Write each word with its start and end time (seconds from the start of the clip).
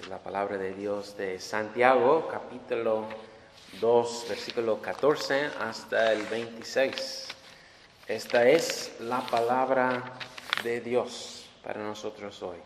es 0.00 0.08
la 0.08 0.18
palabra 0.18 0.58
de 0.58 0.74
Dios 0.74 1.16
de 1.16 1.38
Santiago, 1.38 2.28
capítulo 2.30 3.06
2, 3.80 4.26
versículo 4.28 4.80
14 4.80 5.50
hasta 5.60 6.12
el 6.12 6.22
26. 6.24 7.28
Esta 8.06 8.48
es 8.48 8.96
la 9.00 9.20
palabra 9.26 10.02
de 10.62 10.80
Dios 10.80 11.48
para 11.62 11.82
nosotros 11.82 12.42
hoy. 12.42 12.58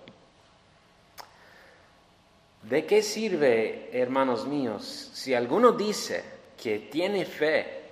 ¿De 2.63 2.87
qué 2.87 3.03
sirve, 3.03 3.91
hermanos 3.93 4.47
míos, 4.47 5.11
si 5.15 5.35
alguno 5.35 5.73
dice 5.73 6.25
que 6.61 6.79
tiene 6.79 7.25
fe, 7.25 7.83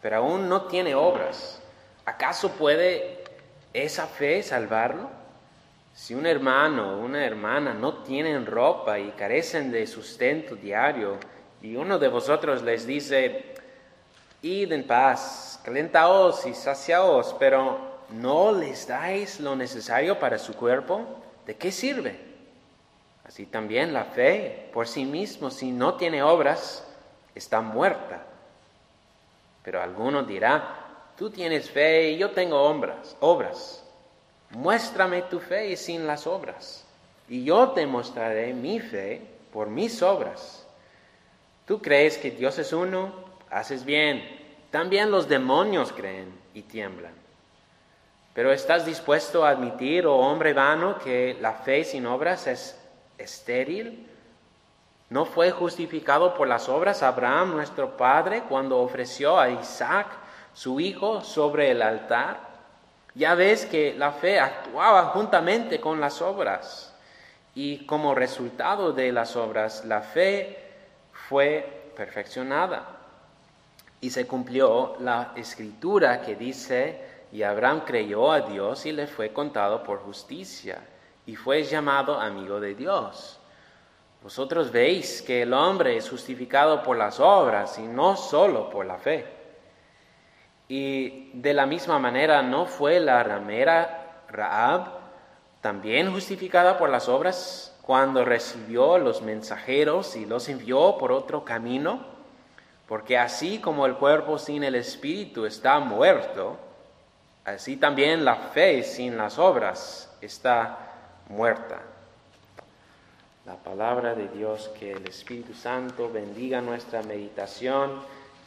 pero 0.00 0.16
aún 0.16 0.48
no 0.48 0.66
tiene 0.66 0.94
obras? 0.94 1.60
¿Acaso 2.04 2.50
puede 2.52 3.24
esa 3.72 4.06
fe 4.06 4.42
salvarlo? 4.42 5.21
Si 5.94 6.14
un 6.14 6.26
hermano 6.26 6.94
o 6.94 7.04
una 7.04 7.24
hermana 7.24 7.74
no 7.74 8.02
tienen 8.02 8.46
ropa 8.46 8.98
y 8.98 9.10
carecen 9.10 9.70
de 9.70 9.86
sustento 9.86 10.56
diario, 10.56 11.18
y 11.60 11.76
uno 11.76 11.98
de 11.98 12.08
vosotros 12.08 12.62
les 12.62 12.86
dice, 12.86 13.54
id 14.40 14.72
en 14.72 14.86
paz, 14.86 15.60
calentaos 15.62 16.46
y 16.46 16.54
saciaos, 16.54 17.36
pero 17.38 17.78
no 18.10 18.52
les 18.52 18.86
dais 18.86 19.38
lo 19.38 19.54
necesario 19.54 20.18
para 20.18 20.38
su 20.38 20.54
cuerpo, 20.54 21.06
¿de 21.46 21.56
qué 21.56 21.70
sirve? 21.70 22.18
Así 23.24 23.46
también 23.46 23.92
la 23.92 24.04
fe 24.06 24.70
por 24.72 24.88
sí 24.88 25.04
mismo, 25.04 25.50
si 25.50 25.70
no 25.70 25.94
tiene 25.94 26.22
obras, 26.22 26.86
está 27.34 27.60
muerta. 27.60 28.24
Pero 29.62 29.80
alguno 29.80 30.24
dirá, 30.24 31.12
tú 31.16 31.30
tienes 31.30 31.70
fe 31.70 32.10
y 32.10 32.18
yo 32.18 32.30
tengo 32.32 32.60
obras, 32.60 33.16
obras. 33.20 33.81
Muéstrame 34.52 35.22
tu 35.22 35.40
fe 35.40 35.76
sin 35.76 36.06
las 36.06 36.26
obras, 36.26 36.84
y 37.28 37.44
yo 37.44 37.70
te 37.70 37.86
mostraré 37.86 38.52
mi 38.52 38.80
fe 38.80 39.22
por 39.52 39.68
mis 39.68 40.02
obras. 40.02 40.66
Tú 41.66 41.80
crees 41.80 42.18
que 42.18 42.30
Dios 42.30 42.58
es 42.58 42.72
uno, 42.72 43.12
haces 43.50 43.84
bien. 43.84 44.22
También 44.70 45.10
los 45.10 45.28
demonios 45.28 45.92
creen 45.92 46.32
y 46.54 46.62
tiemblan. 46.62 47.14
Pero 48.34 48.52
¿estás 48.52 48.84
dispuesto 48.84 49.44
a 49.44 49.50
admitir, 49.50 50.06
oh 50.06 50.16
hombre 50.16 50.52
vano, 50.52 50.98
que 50.98 51.36
la 51.40 51.52
fe 51.52 51.84
sin 51.84 52.06
obras 52.06 52.46
es 52.46 52.78
estéril? 53.18 54.06
¿No 55.10 55.26
fue 55.26 55.50
justificado 55.50 56.34
por 56.34 56.48
las 56.48 56.68
obras 56.68 57.02
Abraham, 57.02 57.52
nuestro 57.52 57.96
padre, 57.96 58.42
cuando 58.48 58.80
ofreció 58.80 59.38
a 59.38 59.50
Isaac, 59.50 60.08
su 60.54 60.80
hijo, 60.80 61.20
sobre 61.20 61.70
el 61.70 61.82
altar? 61.82 62.51
Ya 63.14 63.34
ves 63.34 63.66
que 63.66 63.94
la 63.94 64.12
fe 64.12 64.40
actuaba 64.40 65.06
juntamente 65.06 65.80
con 65.80 66.00
las 66.00 66.22
obras 66.22 66.94
y 67.54 67.84
como 67.84 68.14
resultado 68.14 68.92
de 68.92 69.12
las 69.12 69.36
obras 69.36 69.84
la 69.84 70.00
fe 70.00 70.58
fue 71.28 71.92
perfeccionada 71.94 72.86
y 74.00 74.10
se 74.10 74.26
cumplió 74.26 74.96
la 75.00 75.32
escritura 75.36 76.22
que 76.22 76.34
dice, 76.34 77.00
y 77.30 77.44
Abraham 77.44 77.82
creyó 77.86 78.32
a 78.32 78.40
Dios 78.40 78.84
y 78.84 78.92
le 78.92 79.06
fue 79.06 79.32
contado 79.32 79.82
por 79.82 80.00
justicia 80.00 80.78
y 81.24 81.36
fue 81.36 81.62
llamado 81.62 82.18
amigo 82.20 82.58
de 82.60 82.74
Dios. 82.74 83.38
Vosotros 84.22 84.72
veis 84.72 85.22
que 85.22 85.42
el 85.42 85.52
hombre 85.52 85.96
es 85.96 86.10
justificado 86.10 86.82
por 86.82 86.96
las 86.96 87.20
obras 87.20 87.78
y 87.78 87.82
no 87.82 88.16
solo 88.16 88.70
por 88.70 88.86
la 88.86 88.96
fe. 88.96 89.41
Y 90.68 91.30
de 91.34 91.54
la 91.54 91.66
misma 91.66 91.98
manera, 91.98 92.42
¿no 92.42 92.66
fue 92.66 93.00
la 93.00 93.22
ramera 93.22 94.22
Raab 94.28 94.88
también 95.60 96.12
justificada 96.12 96.78
por 96.78 96.88
las 96.88 97.08
obras 97.08 97.76
cuando 97.82 98.24
recibió 98.24 98.98
los 98.98 99.22
mensajeros 99.22 100.16
y 100.16 100.24
los 100.24 100.48
envió 100.48 100.96
por 100.98 101.12
otro 101.12 101.44
camino? 101.44 102.06
Porque 102.88 103.18
así 103.18 103.58
como 103.58 103.86
el 103.86 103.94
cuerpo 103.94 104.38
sin 104.38 104.64
el 104.64 104.74
espíritu 104.74 105.46
está 105.46 105.78
muerto, 105.78 106.58
así 107.44 107.76
también 107.76 108.24
la 108.24 108.36
fe 108.36 108.82
sin 108.82 109.16
las 109.16 109.38
obras 109.38 110.14
está 110.20 110.78
muerta. 111.28 111.80
La 113.44 113.56
palabra 113.56 114.14
de 114.14 114.28
Dios, 114.28 114.70
que 114.78 114.92
el 114.92 115.04
Espíritu 115.08 115.52
Santo 115.52 116.08
bendiga 116.12 116.60
nuestra 116.60 117.02
meditación 117.02 118.00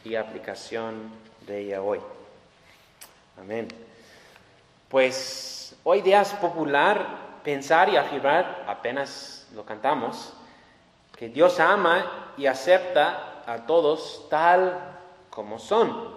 y 0.06 0.14
aplicación 0.14 1.10
de 1.46 1.60
ella 1.60 1.82
hoy. 1.82 1.98
Amén. 3.40 3.66
Pues 4.88 5.76
hoy 5.82 6.00
día 6.00 6.20
es 6.22 6.30
popular 6.34 7.40
pensar 7.42 7.88
y 7.88 7.96
afirmar, 7.96 8.64
apenas 8.68 9.48
lo 9.54 9.64
cantamos, 9.64 10.32
que 11.16 11.28
Dios 11.28 11.58
ama 11.58 12.32
y 12.36 12.46
acepta 12.46 13.42
a 13.46 13.66
todos 13.66 14.28
tal 14.30 14.78
como 15.28 15.58
son. 15.58 16.14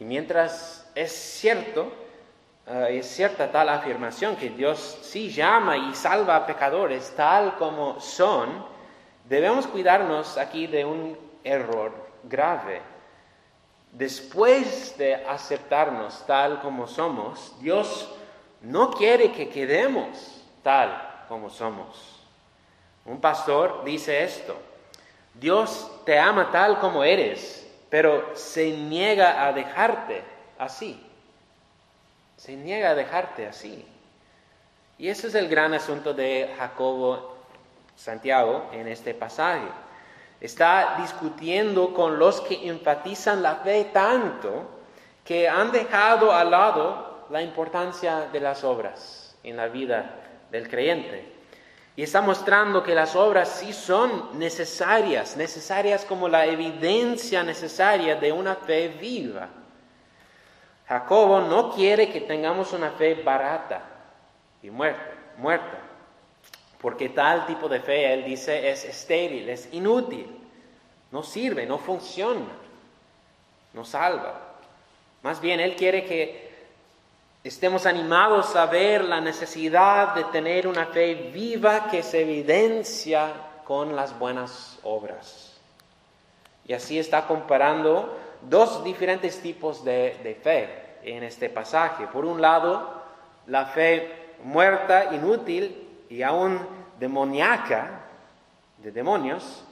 Y 0.00 0.04
mientras 0.04 0.90
es 0.94 1.12
cierto, 1.12 1.92
eh, 2.66 2.98
es 3.00 3.06
cierta 3.06 3.52
tal 3.52 3.68
afirmación 3.68 4.36
que 4.36 4.48
Dios 4.48 4.98
sí 5.02 5.30
llama 5.30 5.76
y 5.76 5.94
salva 5.94 6.36
a 6.36 6.46
pecadores 6.46 7.12
tal 7.16 7.56
como 7.56 8.00
son, 8.00 8.64
debemos 9.28 9.66
cuidarnos 9.66 10.38
aquí 10.38 10.66
de 10.66 10.86
un 10.86 11.18
error 11.44 12.01
grave 12.24 12.92
después 13.92 14.96
de 14.96 15.14
aceptarnos 15.14 16.24
tal 16.26 16.60
como 16.60 16.86
somos, 16.86 17.54
Dios 17.60 18.10
no 18.62 18.90
quiere 18.90 19.32
que 19.32 19.48
quedemos 19.48 20.42
tal 20.62 21.24
como 21.28 21.50
somos. 21.50 22.20
Un 23.04 23.20
pastor 23.20 23.84
dice 23.84 24.24
esto, 24.24 24.56
Dios 25.34 25.90
te 26.04 26.18
ama 26.18 26.50
tal 26.50 26.78
como 26.78 27.04
eres, 27.04 27.68
pero 27.90 28.34
se 28.34 28.70
niega 28.70 29.46
a 29.46 29.52
dejarte 29.52 30.22
así. 30.58 31.04
Se 32.36 32.56
niega 32.56 32.90
a 32.90 32.94
dejarte 32.94 33.46
así. 33.46 33.86
Y 34.98 35.08
ese 35.08 35.28
es 35.28 35.34
el 35.34 35.48
gran 35.48 35.74
asunto 35.74 36.14
de 36.14 36.54
Jacobo 36.58 37.36
Santiago 37.96 38.68
en 38.72 38.88
este 38.88 39.14
pasaje. 39.14 39.66
Está 40.42 40.96
discutiendo 41.00 41.94
con 41.94 42.18
los 42.18 42.40
que 42.40 42.68
enfatizan 42.68 43.44
la 43.44 43.54
fe 43.54 43.90
tanto 43.92 44.80
que 45.24 45.48
han 45.48 45.70
dejado 45.70 46.32
al 46.32 46.50
lado 46.50 47.26
la 47.30 47.40
importancia 47.40 48.22
de 48.22 48.40
las 48.40 48.64
obras 48.64 49.36
en 49.44 49.56
la 49.56 49.68
vida 49.68 50.16
del 50.50 50.68
creyente. 50.68 51.32
Y 51.94 52.02
está 52.02 52.22
mostrando 52.22 52.82
que 52.82 52.92
las 52.92 53.14
obras 53.14 53.50
sí 53.50 53.72
son 53.72 54.36
necesarias, 54.36 55.36
necesarias 55.36 56.04
como 56.04 56.28
la 56.28 56.44
evidencia 56.44 57.44
necesaria 57.44 58.16
de 58.16 58.32
una 58.32 58.56
fe 58.56 58.88
viva. 58.88 59.48
Jacobo 60.88 61.40
no 61.42 61.70
quiere 61.70 62.10
que 62.10 62.20
tengamos 62.20 62.72
una 62.72 62.90
fe 62.90 63.14
barata 63.22 63.80
y 64.60 64.70
muerta, 64.70 65.12
muerta 65.38 65.81
porque 66.82 67.10
tal 67.10 67.46
tipo 67.46 67.68
de 67.68 67.80
fe, 67.80 68.12
él 68.12 68.24
dice, 68.24 68.68
es 68.68 68.84
estéril, 68.84 69.48
es 69.48 69.72
inútil, 69.72 70.26
no 71.12 71.22
sirve, 71.22 71.64
no 71.64 71.78
funciona, 71.78 72.48
no 73.72 73.84
salva. 73.84 74.40
Más 75.22 75.40
bien, 75.40 75.60
él 75.60 75.76
quiere 75.76 76.04
que 76.04 76.50
estemos 77.44 77.86
animados 77.86 78.56
a 78.56 78.66
ver 78.66 79.04
la 79.04 79.20
necesidad 79.20 80.16
de 80.16 80.24
tener 80.24 80.66
una 80.66 80.86
fe 80.86 81.14
viva 81.32 81.88
que 81.88 82.02
se 82.02 82.22
evidencia 82.22 83.32
con 83.64 83.94
las 83.94 84.18
buenas 84.18 84.80
obras. 84.82 85.56
Y 86.66 86.72
así 86.72 86.98
está 86.98 87.28
comparando 87.28 88.18
dos 88.42 88.82
diferentes 88.82 89.40
tipos 89.40 89.84
de, 89.84 90.18
de 90.24 90.34
fe 90.34 90.68
en 91.04 91.22
este 91.22 91.48
pasaje. 91.48 92.08
Por 92.08 92.24
un 92.24 92.40
lado, 92.40 93.02
la 93.46 93.66
fe 93.66 94.34
muerta, 94.42 95.14
inútil, 95.14 95.81
y 96.12 96.22
aún 96.22 96.60
demoníaca 97.00 98.02
de 98.76 98.92
demonios, 98.92 99.64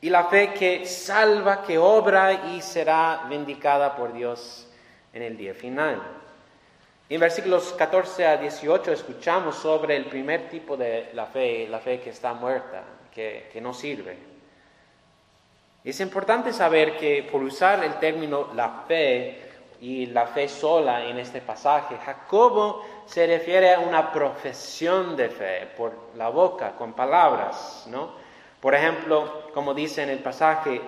y 0.00 0.10
la 0.10 0.24
fe 0.24 0.52
que 0.52 0.84
salva, 0.86 1.62
que 1.62 1.78
obra 1.78 2.48
y 2.48 2.60
será 2.62 3.26
vindicada 3.28 3.94
por 3.94 4.12
Dios 4.12 4.68
en 5.12 5.22
el 5.22 5.36
día 5.36 5.54
final. 5.54 6.02
En 7.08 7.20
versículos 7.20 7.72
14 7.78 8.26
a 8.26 8.36
18 8.38 8.92
escuchamos 8.92 9.54
sobre 9.54 9.96
el 9.96 10.06
primer 10.06 10.48
tipo 10.48 10.76
de 10.76 11.10
la 11.14 11.26
fe, 11.26 11.68
la 11.68 11.78
fe 11.78 12.00
que 12.00 12.10
está 12.10 12.34
muerta, 12.34 12.82
que, 13.14 13.48
que 13.52 13.60
no 13.60 13.72
sirve. 13.72 14.18
Es 15.84 16.00
importante 16.00 16.52
saber 16.52 16.96
que 16.96 17.28
por 17.30 17.40
usar 17.40 17.84
el 17.84 17.94
término 18.00 18.48
la 18.52 18.82
fe, 18.88 19.48
y 19.80 20.06
la 20.06 20.26
fe 20.26 20.48
sola 20.48 21.04
en 21.04 21.18
este 21.18 21.40
pasaje. 21.40 21.96
Jacobo 22.04 22.84
se 23.08 23.26
refiere 23.26 23.74
a 23.74 23.80
una 23.80 24.12
profesión 24.12 25.16
de 25.16 25.30
fe 25.30 25.68
por 25.76 26.10
la 26.16 26.28
boca, 26.28 26.76
con 26.76 26.92
palabras, 26.92 27.86
¿no? 27.88 28.10
Por 28.60 28.74
ejemplo, 28.74 29.50
como 29.54 29.72
dice 29.72 30.02
en 30.02 30.10
el 30.10 30.18
pasaje, 30.18 30.80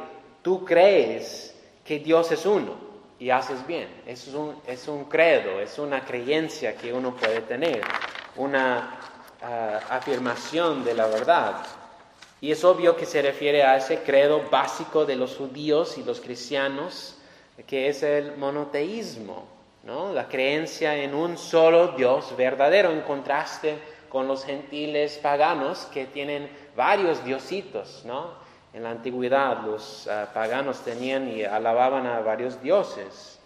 tú 0.43 0.65
crees 0.65 1.55
que 1.85 1.99
Dios 1.99 2.31
es 2.31 2.45
uno 2.45 2.75
y 3.19 3.31
haces 3.31 3.67
bien. 3.67 3.89
Es 4.07 4.29
un, 4.29 4.55
es 4.67 4.87
un 4.87 5.05
credo, 5.05 5.61
es 5.61 5.79
una 5.79 6.05
creencia 6.05 6.77
que 6.77 6.93
uno 6.93 7.17
puede 7.17 7.41
tener, 7.43 7.81
una 8.37 8.99
ah, 9.43 9.81
afirmación 9.89 10.85
de 10.85 10.95
la 10.95 11.07
verdad. 11.07 11.65
Y 12.43 12.53
es 12.53 12.65
obvio 12.65 12.97
que 12.97 13.07
se 13.07 13.23
refiere 13.23 13.63
a 13.63 13.77
ese 13.77 14.03
credo 14.03 14.43
básico 14.51 15.07
de 15.07 15.17
los 15.17 15.37
judíos 15.37 15.97
y 15.97 16.03
los 16.03 16.21
cristianos, 16.21 17.17
que 17.67 17.89
es 17.89 18.03
el 18.03 18.37
monoteísmo, 18.37 19.60
la 19.85 20.29
creencia 20.29 20.95
en 20.97 21.15
un 21.15 21.39
solo 21.39 21.89
Dios 21.89 22.37
verdadero, 22.37 22.91
en 22.91 23.01
contraste 23.01 23.79
con 24.09 24.29
los 24.29 24.45
gentiles 24.45 25.19
paganos 25.23 25.87
que 25.93 26.07
tienen 26.07 26.51
varios 26.77 27.25
diositos. 27.25 28.03
¿no? 28.05 28.35
En 28.73 28.83
la 28.83 28.91
antigüedad 28.91 29.63
los 29.65 30.07
ah, 30.09 30.29
paganos 30.35 30.81
tenían 30.81 31.29
y 31.29 31.45
alababan 31.45 32.07
a 32.07 32.21
varios 32.21 32.61
dioses. 32.63 33.41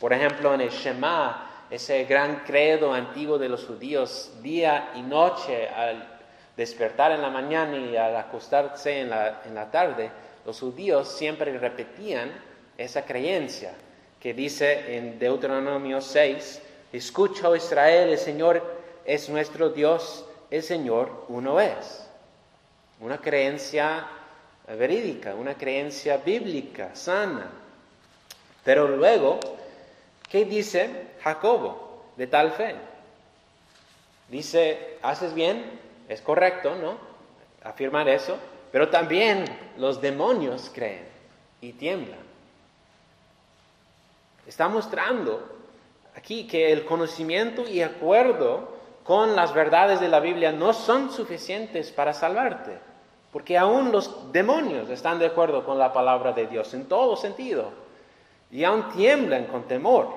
Por 0.00 0.12
ejemplo, 0.12 0.52
en 0.54 0.62
el 0.62 0.70
Shema, 0.70 1.66
ese 1.70 2.04
gran 2.04 2.42
credo 2.44 2.92
antiguo 2.92 3.38
de 3.38 3.48
los 3.48 3.64
judíos, 3.64 4.32
día 4.42 4.90
y 4.94 5.02
noche, 5.02 5.68
al 5.68 6.18
despertar 6.56 7.12
en 7.12 7.22
la 7.22 7.30
mañana 7.30 7.76
y 7.76 7.96
al 7.96 8.16
acostarse 8.16 9.00
en 9.00 9.10
la, 9.10 9.42
en 9.44 9.54
la 9.54 9.70
tarde, 9.70 10.10
los 10.44 10.60
judíos 10.60 11.08
siempre 11.08 11.56
repetían 11.58 12.30
esa 12.76 13.04
creencia 13.04 13.72
que 14.26 14.34
dice 14.34 14.96
en 14.96 15.20
Deuteronomio 15.20 16.00
6, 16.00 16.60
escucha, 16.92 17.56
Israel, 17.56 18.08
el 18.08 18.18
Señor 18.18 18.60
es 19.04 19.28
nuestro 19.28 19.70
Dios, 19.70 20.24
el 20.50 20.64
Señor 20.64 21.26
uno 21.28 21.60
es. 21.60 22.04
Una 22.98 23.18
creencia 23.18 24.04
verídica, 24.66 25.36
una 25.36 25.54
creencia 25.54 26.16
bíblica, 26.16 26.92
sana. 26.96 27.52
Pero 28.64 28.88
luego, 28.88 29.38
¿qué 30.28 30.44
dice 30.44 30.90
Jacobo 31.22 32.06
de 32.16 32.26
tal 32.26 32.50
fe? 32.50 32.74
Dice, 34.28 34.98
haces 35.02 35.34
bien, 35.34 35.78
es 36.08 36.20
correcto, 36.20 36.74
¿no? 36.74 36.98
Afirmar 37.62 38.08
eso, 38.08 38.36
pero 38.72 38.88
también 38.88 39.44
los 39.78 40.00
demonios 40.00 40.68
creen 40.74 41.04
y 41.60 41.74
tiemblan. 41.74 42.25
Está 44.46 44.68
mostrando 44.68 45.42
aquí 46.14 46.46
que 46.46 46.72
el 46.72 46.84
conocimiento 46.84 47.68
y 47.68 47.82
acuerdo 47.82 48.76
con 49.02 49.34
las 49.34 49.52
verdades 49.52 50.00
de 50.00 50.08
la 50.08 50.20
Biblia 50.20 50.52
no 50.52 50.72
son 50.72 51.10
suficientes 51.10 51.90
para 51.90 52.12
salvarte, 52.12 52.78
porque 53.32 53.58
aún 53.58 53.90
los 53.90 54.32
demonios 54.32 54.88
están 54.88 55.18
de 55.18 55.26
acuerdo 55.26 55.64
con 55.64 55.78
la 55.78 55.92
palabra 55.92 56.32
de 56.32 56.46
Dios 56.46 56.74
en 56.74 56.86
todo 56.86 57.16
sentido 57.16 57.70
y 58.50 58.62
aún 58.62 58.88
tiemblan 58.90 59.46
con 59.46 59.64
temor, 59.64 60.08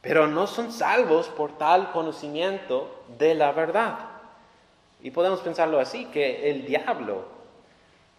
pero 0.00 0.26
no 0.26 0.46
son 0.46 0.72
salvos 0.72 1.28
por 1.28 1.58
tal 1.58 1.92
conocimiento 1.92 3.04
de 3.18 3.34
la 3.34 3.52
verdad. 3.52 3.98
Y 5.02 5.10
podemos 5.10 5.40
pensarlo 5.40 5.78
así, 5.78 6.06
que 6.06 6.50
el 6.50 6.66
diablo 6.66 7.24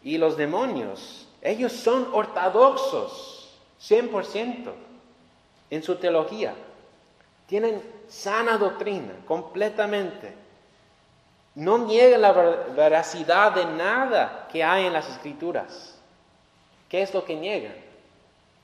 y 0.03 0.19
los 0.19 0.37
demonios, 0.37 1.27
ellos 1.41 1.73
son 1.73 2.09
ortodoxos, 2.13 3.57
100% 3.81 4.88
en 5.69 5.83
su 5.83 5.95
teología. 5.95 6.53
Tienen 7.47 7.81
sana 8.07 8.57
doctrina, 8.57 9.13
completamente. 9.25 10.33
No 11.55 11.79
niegan 11.79 12.21
la 12.21 12.31
veracidad 12.31 13.53
de 13.53 13.65
nada 13.65 14.47
que 14.51 14.63
hay 14.63 14.85
en 14.85 14.93
las 14.93 15.09
escrituras. 15.09 15.97
¿Qué 16.87 17.01
es 17.01 17.13
lo 17.13 17.25
que 17.25 17.35
niegan? 17.35 17.73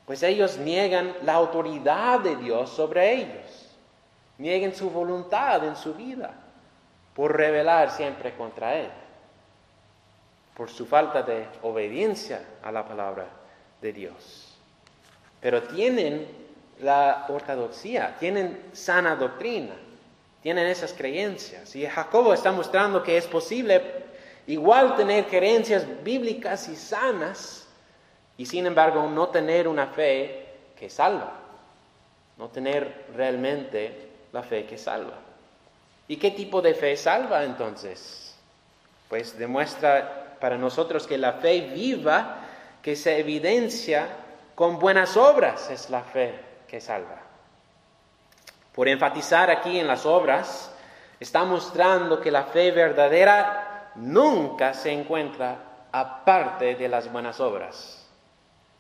Pues 0.06 0.22
ellos 0.24 0.58
niegan 0.58 1.14
la 1.24 1.34
autoridad 1.34 2.20
de 2.20 2.36
Dios 2.36 2.70
sobre 2.70 3.14
ellos. 3.14 3.70
Niegan 4.38 4.76
su 4.76 4.90
voluntad 4.90 5.64
en 5.66 5.76
su 5.76 5.94
vida 5.94 6.34
por 7.16 7.36
rebelar 7.36 7.90
siempre 7.92 8.36
contra 8.36 8.76
Él. 8.76 8.90
Por 10.56 10.70
su 10.70 10.86
falta 10.86 11.24
de 11.24 11.48
obediencia 11.64 12.46
a 12.64 12.72
la 12.72 12.86
palabra 12.88 13.28
de 13.82 13.94
Dios. 13.94 14.58
Pero 15.42 15.64
tienen 15.64 16.45
la 16.82 17.26
ortodoxia, 17.30 18.16
tienen 18.20 18.70
sana 18.74 19.16
doctrina, 19.16 19.74
tienen 20.42 20.68
esas 20.68 20.94
creencias. 20.94 21.76
Y 21.76 21.86
Jacobo 21.86 22.34
está 22.34 22.52
mostrando 22.52 23.02
que 23.02 23.18
es 23.18 23.28
posible 23.28 23.82
igual 24.48 24.96
tener 24.96 25.26
creencias 25.28 25.86
bíblicas 26.04 26.68
y 26.68 26.76
sanas 26.76 27.68
y 28.38 28.46
sin 28.46 28.66
embargo 28.66 29.10
no 29.10 29.30
tener 29.30 29.68
una 29.68 29.88
fe 29.88 30.46
que 30.78 30.90
salva, 30.90 31.34
no 32.38 32.50
tener 32.50 33.06
realmente 33.16 34.10
la 34.34 34.44
fe 34.44 34.66
que 34.66 34.78
salva. 34.78 35.16
¿Y 36.08 36.18
qué 36.18 36.32
tipo 36.32 36.62
de 36.62 36.76
fe 36.76 36.96
salva 36.98 37.44
entonces? 37.44 38.36
Pues 39.10 39.38
demuestra 39.40 40.38
para 40.40 40.58
nosotros 40.58 41.08
que 41.08 41.18
la 41.18 41.34
fe 41.34 41.62
viva, 41.74 42.42
que 42.84 42.96
se 42.96 43.18
evidencia 43.18 44.08
con 44.54 44.78
buenas 44.78 45.18
obras, 45.18 45.72
es 45.72 45.90
la 45.90 46.02
fe 46.02 46.45
que 46.68 46.82
salva. 46.82 47.22
Por 48.74 48.88
enfatizar 48.88 49.50
aquí 49.50 49.80
en 49.80 49.88
las 49.88 50.06
obras, 50.06 50.72
está 51.20 51.46
mostrando 51.46 52.20
que 52.20 52.32
la 52.32 52.44
fe 52.44 52.72
verdadera 52.72 53.92
nunca 53.96 54.74
se 54.74 54.92
encuentra 54.92 55.58
aparte 55.92 56.76
de 56.76 56.90
las 56.90 57.12
buenas 57.12 57.40
obras. 57.40 58.06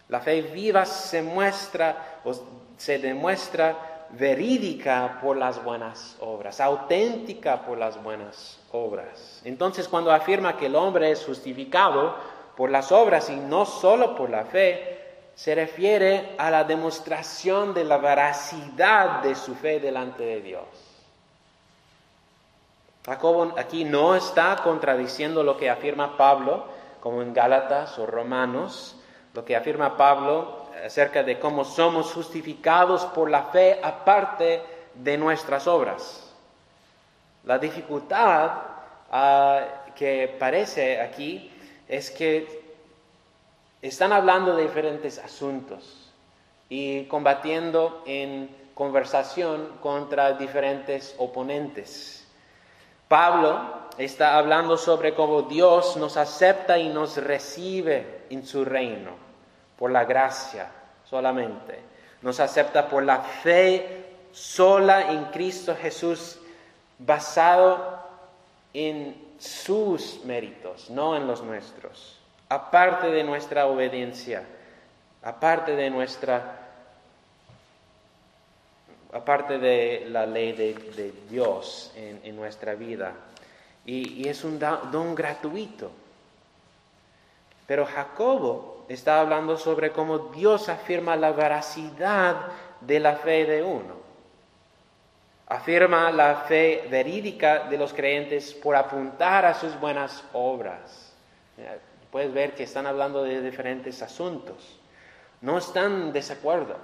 La 0.10 0.20
fe 0.20 0.42
viva 0.42 0.86
se 0.86 1.22
muestra 1.22 2.20
o 2.26 2.34
se 2.78 3.00
demuestra 3.00 4.08
verídica 4.12 5.18
por 5.22 5.38
las 5.38 5.64
buenas 5.64 6.18
obras, 6.20 6.60
auténtica 6.60 7.62
por 7.62 7.78
las 7.78 8.02
buenas 8.04 8.60
obras. 8.72 9.42
Entonces, 9.44 9.88
cuando 9.88 10.12
afirma 10.12 10.58
que 10.58 10.68
el 10.68 10.76
hombre 10.76 11.12
es 11.12 11.26
justificado 11.26 12.16
por 12.56 12.70
las 12.70 12.92
obras 12.92 13.30
y 13.30 13.36
no 13.36 13.66
solo 13.66 14.16
por 14.16 14.30
la 14.30 14.46
fe, 14.46 15.05
se 15.36 15.54
refiere 15.54 16.34
a 16.38 16.50
la 16.50 16.64
demostración 16.64 17.74
de 17.74 17.84
la 17.84 17.98
veracidad 17.98 19.22
de 19.22 19.36
su 19.36 19.54
fe 19.54 19.80
delante 19.80 20.24
de 20.24 20.42
Dios. 20.42 20.66
Jacobo 23.06 23.54
aquí 23.58 23.84
no 23.84 24.16
está 24.16 24.56
contradiciendo 24.64 25.44
lo 25.44 25.58
que 25.58 25.70
afirma 25.70 26.18
Pablo, 26.18 26.66
como 27.02 27.22
en 27.22 27.34
Gálatas 27.34 28.00
o 28.00 28.06
Romanos, 28.06 28.96
lo 29.34 29.46
que 29.46 29.56
afirma 29.56 29.98
Pablo 29.98 30.66
acerca 30.84 31.22
de 31.22 31.40
cómo 31.40 31.66
somos 31.66 32.12
justificados 32.14 33.06
por 33.06 33.30
la 33.30 33.44
fe 33.44 33.80
aparte 33.84 34.64
de 34.96 35.18
nuestras 35.18 35.68
obras. 35.68 36.34
La 37.44 37.60
dificultad 37.60 38.52
ah, 39.12 39.62
que 39.96 40.36
parece 40.40 41.00
aquí 41.00 41.52
es 41.88 42.09
que 42.09 42.65
están 43.87 44.13
hablando 44.13 44.56
de 44.56 44.63
diferentes 44.63 45.19
asuntos 45.19 46.11
y 46.69 47.06
combatiendo 47.06 48.01
en 48.06 48.49
conversación 48.73 49.77
contra 49.81 50.33
diferentes 50.33 51.13
oponentes. 51.19 52.27
Pablo 53.07 53.61
está 53.97 54.37
hablando 54.37 54.77
sobre 54.77 55.13
cómo 55.13 55.44
Dios 55.44 55.97
nos 55.97 56.18
acepta 56.18 56.80
y 56.80 56.89
nos 56.89 57.18
recibe 57.18 58.23
en 58.30 58.45
su 58.45 58.65
reino 58.65 59.11
por 59.77 59.92
la 59.92 60.04
gracia 60.06 60.71
solamente. 61.04 61.80
Nos 62.23 62.39
acepta 62.39 62.87
por 62.87 63.04
la 63.04 63.19
fe 63.19 64.06
sola 64.31 65.11
en 65.11 65.25
Cristo 65.25 65.75
Jesús, 65.80 66.39
basado 66.97 67.99
en 68.73 69.35
sus 69.37 70.25
méritos, 70.25 70.89
no 70.89 71.15
en 71.15 71.27
los 71.27 71.44
nuestros 71.44 72.25
aparte 72.49 73.07
de 73.07 73.23
nuestra 73.23 73.66
obediencia, 73.68 74.44
aparte 75.23 75.75
de 75.75 75.90
nuestra, 75.90 76.59
aparte 79.14 79.57
de 79.57 80.07
la 80.09 80.25
ley 80.25 80.52
de, 80.54 81.14
Dios 81.30 81.92
en, 81.95 82.35
nuestra 82.35 82.75
vida. 82.75 83.14
Y, 83.85 84.28
es 84.28 84.44
un 84.44 84.59
don 84.59 85.16
gratuito. 85.16 85.92
Pero 87.68 87.85
Jacobo 87.85 88.85
está 88.90 89.21
hablando 89.21 89.57
sobre 89.57 89.92
cómo 89.92 90.19
Dios 90.19 90.69
afirma 90.69 91.16
la 91.16 91.31
veracidad 91.31 92.37
de 92.81 92.99
la 92.99 93.16
fe 93.16 93.45
de 93.45 93.64
uno. 93.64 94.06
Afirma 95.47 96.11
la 96.11 96.35
fe 96.47 96.87
verídica 96.90 97.68
de 97.68 97.78
los 97.78 97.94
creyentes 97.94 98.54
por 98.54 98.75
apuntar 98.75 99.45
a 99.45 99.54
sus 99.54 99.80
buenas 99.80 100.23
obras 100.33 101.14
puedes 102.16 102.34
ver 102.34 102.56
que 102.56 102.64
están 102.64 102.88
hablando 102.88 103.26
de 103.26 103.42
diferentes 103.42 104.02
asuntos. 104.02 104.56
No 105.42 105.57
están 105.57 106.02
en 106.02 106.14
desacuerdo. 106.14 106.78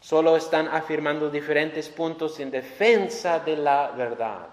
Solo 0.00 0.36
están 0.36 0.68
afirmando 0.68 1.30
diferentes 1.30 1.88
puntos 1.88 2.38
en 2.38 2.52
defensa 2.52 3.40
de 3.40 3.56
la 3.56 3.90
verdad. 3.90 4.46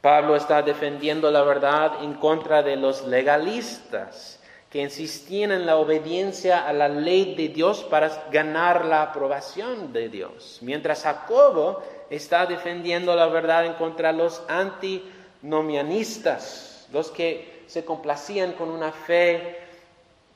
Pablo 0.00 0.36
está 0.36 0.62
defendiendo 0.62 1.30
la 1.30 1.42
verdad 1.42 2.02
en 2.02 2.14
contra 2.14 2.62
de 2.62 2.76
los 2.76 3.06
legalistas 3.06 4.40
que 4.70 4.80
insistían 4.80 5.52
en 5.52 5.66
la 5.66 5.76
obediencia 5.76 6.66
a 6.66 6.72
la 6.72 6.88
ley 6.88 7.34
de 7.34 7.48
Dios 7.48 7.84
para 7.90 8.24
ganar 8.32 8.86
la 8.86 9.02
aprobación 9.02 9.92
de 9.92 10.08
Dios, 10.08 10.60
mientras 10.62 11.02
Jacobo 11.02 11.82
está 12.08 12.46
defendiendo 12.46 13.14
la 13.14 13.26
verdad 13.26 13.66
en 13.66 13.74
contra 13.74 14.12
de 14.12 14.18
los 14.18 14.42
antinomianistas 14.48 16.86
los 16.90 17.10
que 17.10 17.57
se 17.68 17.84
complacían 17.84 18.54
con 18.54 18.70
una 18.70 18.90
fe 18.90 19.58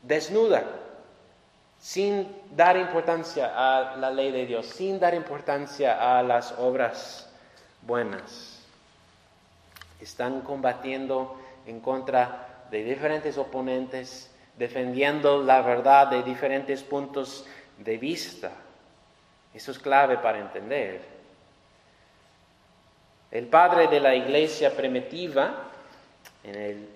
desnuda, 0.02 0.64
sin 1.80 2.28
dar 2.54 2.76
importancia 2.76 3.52
a 3.56 3.96
la 3.96 4.10
ley 4.10 4.30
de 4.30 4.46
Dios, 4.46 4.66
sin 4.66 5.00
dar 5.00 5.14
importancia 5.14 6.18
a 6.18 6.22
las 6.22 6.52
obras 6.58 7.28
buenas. 7.80 8.60
Están 10.00 10.42
combatiendo 10.42 11.36
en 11.66 11.80
contra 11.80 12.66
de 12.70 12.84
diferentes 12.84 13.38
oponentes, 13.38 14.30
defendiendo 14.58 15.42
la 15.42 15.62
verdad 15.62 16.08
de 16.08 16.22
diferentes 16.22 16.82
puntos 16.82 17.46
de 17.78 17.96
vista. 17.96 18.52
Eso 19.54 19.70
es 19.70 19.78
clave 19.78 20.18
para 20.18 20.38
entender. 20.38 21.00
El 23.30 23.46
padre 23.46 23.88
de 23.88 24.00
la 24.00 24.14
iglesia 24.14 24.76
primitiva, 24.76 25.70
en 26.44 26.54
el 26.54 26.88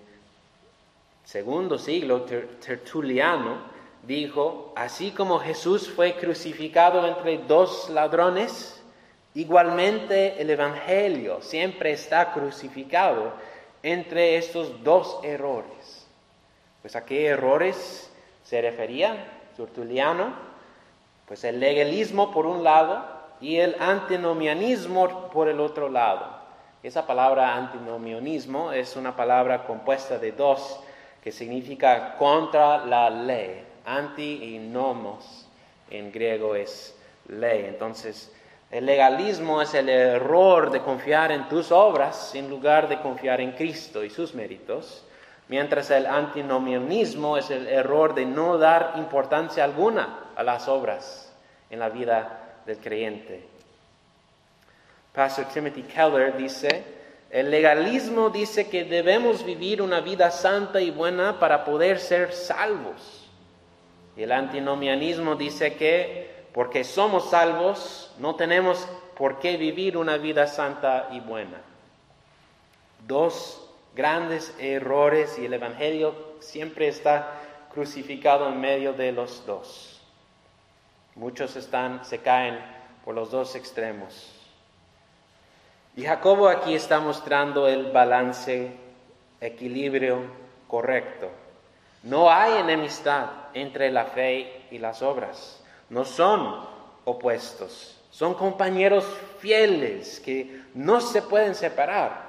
segundo 1.27 1.77
siglo, 1.77 2.21
Tertuliano, 2.21 3.57
dijo, 4.03 4.71
así 4.77 5.11
como 5.11 5.39
Jesús 5.39 5.89
fue 5.89 6.15
crucificado 6.15 7.05
entre 7.05 7.39
dos 7.39 7.89
ladrones, 7.89 8.81
igualmente 9.33 10.41
el 10.41 10.49
Evangelio 10.49 11.41
siempre 11.41 11.91
está 11.91 12.31
crucificado 12.31 13.33
entre 13.83 14.37
estos 14.37 14.81
dos 14.85 15.19
errores. 15.21 16.07
Pues 16.81 16.95
a 16.95 17.03
qué 17.03 17.25
errores 17.25 18.09
se 18.43 18.61
refería 18.61 19.49
Tertuliano? 19.57 20.33
Pues 21.27 21.43
el 21.43 21.59
legalismo 21.59 22.31
por 22.31 22.45
un 22.45 22.63
lado 22.63 23.05
y 23.41 23.57
el 23.57 23.75
antinomianismo 23.81 25.27
por 25.27 25.49
el 25.49 25.59
otro 25.59 25.89
lado. 25.89 26.37
Esa 26.83 27.05
palabra 27.05 27.53
antinomianismo 27.57 28.71
es 28.71 28.95
una 28.95 29.13
palabra 29.13 29.65
compuesta 29.65 30.17
de 30.19 30.31
dos 30.31 30.79
que 31.23 31.31
significa 31.31 32.15
contra 32.17 32.85
la 32.85 33.09
ley 33.09 33.63
anti 33.85 34.55
y 34.55 34.59
nomos 34.59 35.47
en 35.89 36.11
griego 36.11 36.55
es 36.55 36.95
ley. 37.29 37.65
Entonces, 37.65 38.31
el 38.69 38.85
legalismo 38.85 39.61
es 39.61 39.73
el 39.73 39.87
error 39.87 40.71
de 40.71 40.81
confiar 40.81 41.31
en 41.31 41.47
tus 41.47 41.71
obras 41.71 42.35
en 42.35 42.49
lugar 42.49 42.89
de 42.89 42.99
confiar 42.99 43.39
en 43.39 43.53
Cristo 43.53 44.03
y 44.03 44.09
sus 44.09 44.33
méritos, 44.33 45.05
mientras 45.47 45.89
el 45.89 46.05
antinomianismo 46.05 47.37
es 47.37 47.49
el 47.49 47.67
error 47.67 48.13
de 48.13 48.25
no 48.25 48.57
dar 48.57 48.93
importancia 48.97 49.63
alguna 49.63 50.31
a 50.35 50.43
las 50.43 50.67
obras 50.67 51.33
en 51.69 51.79
la 51.79 51.89
vida 51.89 52.61
del 52.65 52.77
creyente. 52.77 53.45
Pastor 55.13 55.45
Timothy 55.45 55.83
Keller 55.83 56.35
dice, 56.35 56.83
el 57.37 57.51
legalismo 57.51 58.31
dice 58.31 58.67
que 58.67 58.83
debemos 58.83 59.45
vivir 59.45 59.83
una 59.83 60.01
vida 60.01 60.31
santa 60.31 60.81
y 60.81 60.89
buena 60.89 61.37
para 61.37 61.65
poder 61.65 61.99
ser 61.99 62.33
salvos. 62.33 63.29
Y 64.15 64.23
el 64.23 64.31
antinomianismo 64.31 65.35
dice 65.35 65.75
que 65.75 66.47
porque 66.51 66.83
somos 66.83 67.29
salvos 67.29 68.11
no 68.17 68.33
tenemos 68.35 68.87
por 69.15 69.37
qué 69.37 69.55
vivir 69.55 69.97
una 69.97 70.17
vida 70.17 70.47
santa 70.47 71.09
y 71.11 71.19
buena. 71.19 71.61
Dos 73.05 73.69
grandes 73.93 74.55
errores 74.57 75.37
y 75.37 75.45
el 75.45 75.53
Evangelio 75.53 76.15
siempre 76.39 76.87
está 76.87 77.33
crucificado 77.71 78.49
en 78.49 78.59
medio 78.59 78.93
de 78.93 79.11
los 79.11 79.45
dos. 79.45 80.01
Muchos 81.13 81.55
están, 81.55 82.03
se 82.03 82.17
caen 82.17 82.57
por 83.05 83.13
los 83.13 83.29
dos 83.29 83.55
extremos. 83.55 84.36
Y 85.97 86.05
Jacobo 86.05 86.47
aquí 86.47 86.75
está 86.75 86.99
mostrando 86.99 87.67
el 87.67 87.91
balance, 87.91 88.71
equilibrio 89.41 90.19
correcto. 90.67 91.27
No 92.03 92.29
hay 92.29 92.59
enemistad 92.59 93.25
entre 93.55 93.91
la 93.91 94.05
fe 94.05 94.67
y 94.69 94.77
las 94.77 95.01
obras. 95.01 95.59
No 95.89 96.05
son 96.05 96.67
opuestos. 97.03 97.99
Son 98.11 98.35
compañeros 98.35 99.05
fieles 99.39 100.19
que 100.19 100.61
no 100.75 101.01
se 101.01 101.23
pueden 101.23 101.55
separar. 101.55 102.27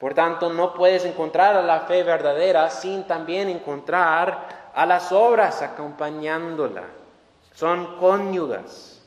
Por 0.00 0.14
tanto, 0.14 0.50
no 0.50 0.72
puedes 0.72 1.04
encontrar 1.04 1.56
a 1.56 1.62
la 1.62 1.80
fe 1.80 2.04
verdadera 2.04 2.70
sin 2.70 3.04
también 3.04 3.50
encontrar 3.50 4.70
a 4.74 4.86
las 4.86 5.12
obras 5.12 5.60
acompañándola. 5.60 6.84
Son 7.52 7.98
cónyugas. 7.98 9.02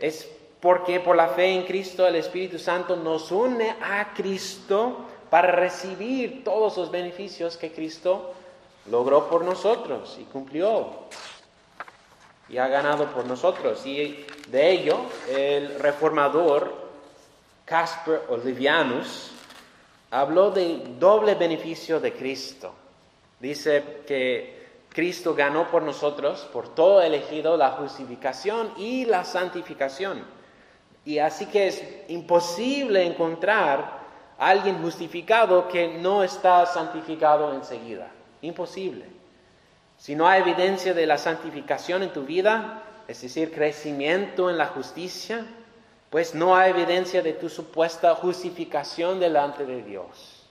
Es 0.00 0.28
porque 0.60 1.00
por 1.00 1.16
la 1.16 1.28
fe 1.28 1.54
en 1.54 1.64
Cristo 1.64 2.06
el 2.06 2.16
Espíritu 2.16 2.58
Santo 2.58 2.96
nos 2.96 3.30
une 3.30 3.76
a 3.80 4.12
Cristo 4.14 5.06
para 5.30 5.52
recibir 5.52 6.42
todos 6.42 6.76
los 6.76 6.90
beneficios 6.90 7.56
que 7.56 7.70
Cristo 7.70 8.34
logró 8.90 9.28
por 9.28 9.44
nosotros 9.44 10.16
y 10.20 10.24
cumplió 10.24 10.88
y 12.48 12.58
ha 12.58 12.66
ganado 12.68 13.06
por 13.06 13.26
nosotros. 13.26 13.84
Y 13.86 14.24
de 14.48 14.70
ello 14.70 14.98
el 15.30 15.78
reformador 15.78 16.88
Casper 17.64 18.22
Olivianus 18.30 19.30
habló 20.10 20.50
del 20.50 20.98
doble 20.98 21.34
beneficio 21.34 22.00
de 22.00 22.14
Cristo. 22.14 22.72
Dice 23.38 24.02
que 24.06 24.58
Cristo 24.88 25.34
ganó 25.34 25.70
por 25.70 25.82
nosotros, 25.82 26.48
por 26.52 26.74
todo 26.74 27.02
elegido, 27.02 27.56
la 27.56 27.72
justificación 27.72 28.72
y 28.78 29.04
la 29.04 29.24
santificación. 29.24 30.37
Y 31.08 31.20
así 31.20 31.46
que 31.46 31.68
es 31.68 31.82
imposible 32.08 33.02
encontrar 33.02 33.98
a 34.38 34.46
alguien 34.50 34.82
justificado 34.82 35.66
que 35.66 35.88
no 35.88 36.22
está 36.22 36.66
santificado 36.66 37.54
enseguida. 37.54 38.08
Imposible. 38.42 39.06
Si 39.96 40.14
no 40.14 40.28
hay 40.28 40.42
evidencia 40.42 40.92
de 40.92 41.06
la 41.06 41.16
santificación 41.16 42.02
en 42.02 42.12
tu 42.12 42.24
vida, 42.24 42.82
es 43.08 43.22
decir, 43.22 43.54
crecimiento 43.54 44.50
en 44.50 44.58
la 44.58 44.66
justicia, 44.66 45.46
pues 46.10 46.34
no 46.34 46.54
hay 46.54 46.72
evidencia 46.72 47.22
de 47.22 47.32
tu 47.32 47.48
supuesta 47.48 48.14
justificación 48.14 49.18
delante 49.18 49.64
de 49.64 49.82
Dios. 49.82 50.42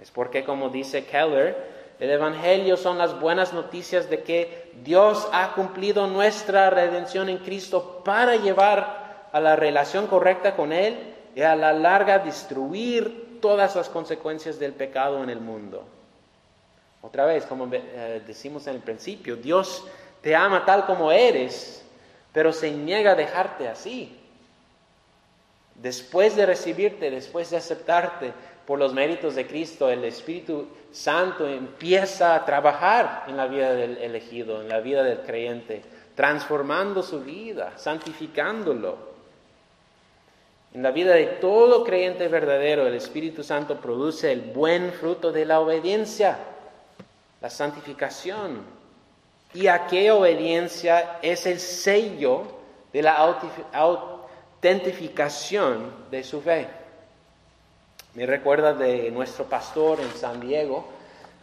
Es 0.00 0.10
porque, 0.10 0.42
como 0.42 0.70
dice 0.70 1.06
Keller, 1.06 1.56
el 2.00 2.10
Evangelio 2.10 2.76
son 2.76 2.98
las 2.98 3.20
buenas 3.20 3.52
noticias 3.52 4.10
de 4.10 4.24
que 4.24 4.72
Dios 4.82 5.28
ha 5.32 5.52
cumplido 5.52 6.08
nuestra 6.08 6.68
redención 6.68 7.28
en 7.28 7.38
Cristo 7.38 8.02
para 8.04 8.34
llevar 8.34 9.05
a 9.32 9.40
la 9.40 9.56
relación 9.56 10.06
correcta 10.06 10.56
con 10.56 10.72
Él 10.72 11.14
y 11.34 11.42
a 11.42 11.54
la 11.54 11.72
larga 11.72 12.18
destruir 12.18 13.38
todas 13.40 13.76
las 13.76 13.88
consecuencias 13.88 14.58
del 14.58 14.72
pecado 14.72 15.22
en 15.22 15.30
el 15.30 15.40
mundo. 15.40 15.84
Otra 17.02 17.26
vez, 17.26 17.44
como 17.46 17.68
eh, 17.72 18.22
decimos 18.26 18.66
en 18.66 18.76
el 18.76 18.80
principio, 18.80 19.36
Dios 19.36 19.84
te 20.22 20.34
ama 20.34 20.64
tal 20.64 20.86
como 20.86 21.12
eres, 21.12 21.84
pero 22.32 22.52
se 22.52 22.70
niega 22.70 23.12
a 23.12 23.14
dejarte 23.14 23.68
así. 23.68 24.18
Después 25.76 26.34
de 26.34 26.46
recibirte, 26.46 27.10
después 27.10 27.50
de 27.50 27.58
aceptarte 27.58 28.32
por 28.66 28.78
los 28.78 28.92
méritos 28.92 29.34
de 29.34 29.46
Cristo, 29.46 29.88
el 29.90 30.04
Espíritu 30.04 30.66
Santo 30.90 31.46
empieza 31.46 32.34
a 32.34 32.44
trabajar 32.44 33.24
en 33.28 33.36
la 33.36 33.46
vida 33.46 33.74
del 33.74 33.98
elegido, 33.98 34.62
en 34.62 34.68
la 34.68 34.80
vida 34.80 35.02
del 35.04 35.20
creyente, 35.20 35.82
transformando 36.14 37.02
su 37.02 37.20
vida, 37.20 37.74
santificándolo. 37.76 39.15
En 40.76 40.82
la 40.82 40.90
vida 40.90 41.14
de 41.14 41.24
todo 41.24 41.82
creyente 41.84 42.28
verdadero, 42.28 42.86
el 42.86 42.92
Espíritu 42.92 43.42
Santo 43.42 43.80
produce 43.80 44.30
el 44.30 44.42
buen 44.42 44.92
fruto 44.92 45.32
de 45.32 45.46
la 45.46 45.60
obediencia 45.60 46.36
la 47.40 47.48
santificación. 47.48 48.60
Y 49.54 49.68
aquella 49.68 50.16
obediencia 50.16 51.16
es 51.22 51.46
el 51.46 51.60
sello 51.60 52.42
de 52.92 53.00
la 53.00 53.16
autentificación 53.72 55.92
de 56.10 56.22
su 56.22 56.42
fe. 56.42 56.68
Me 58.12 58.26
recuerda 58.26 58.74
de 58.74 59.10
nuestro 59.10 59.46
pastor 59.46 59.98
en 60.00 60.10
San 60.10 60.40
Diego, 60.40 60.86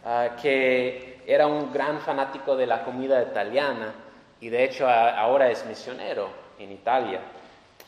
ah, 0.04 0.36
que 0.40 1.22
era 1.26 1.48
un 1.48 1.72
gran 1.72 1.98
fanático 2.02 2.54
de 2.54 2.68
la 2.68 2.84
comida 2.84 3.20
italiana 3.20 3.94
y 4.40 4.48
de 4.48 4.62
hecho 4.62 4.88
ahora 4.88 5.50
es 5.50 5.66
misionero 5.66 6.28
en 6.56 6.70
Italia. 6.70 7.20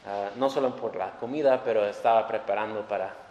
Ah, 0.09 0.31
no 0.37 0.49
solo 0.49 0.77
por 0.77 0.95
la 0.95 1.11
comida, 1.13 1.61
pero 1.65 1.85
estaba 1.85 2.29
preparando 2.29 2.87
para, 2.87 3.25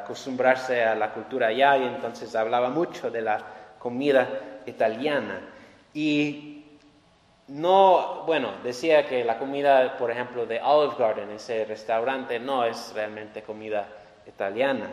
acostumbrarse 0.00 0.82
a 0.82 0.94
la 0.94 1.12
cultura 1.12 1.48
allá 1.48 1.76
y 1.78 1.84
entonces 1.84 2.34
hablaba 2.34 2.70
mucho 2.70 3.10
de 3.10 3.20
la 3.20 3.38
comida 3.78 4.62
italiana. 4.64 5.40
Y 5.92 6.64
no, 7.48 8.24
bueno, 8.26 8.52
decía 8.64 9.06
que 9.06 9.24
la 9.24 9.38
comida, 9.38 9.96
por 9.98 10.10
ejemplo, 10.10 10.46
de 10.46 10.60
Olive 10.60 10.94
Garden, 10.98 11.30
ese 11.30 11.66
restaurante, 11.66 12.38
no 12.38 12.64
es 12.64 12.92
realmente 12.94 13.42
comida 13.42 13.86
italiana, 14.26 14.90